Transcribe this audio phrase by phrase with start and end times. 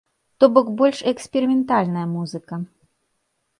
[0.43, 2.61] То бок, больш эксперыментальная музыка.